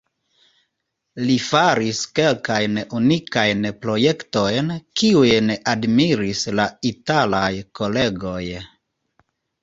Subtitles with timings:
[1.25, 8.41] Li faris kelkajn unikajn projektojn, kiujn admiris la italaj kolegoj.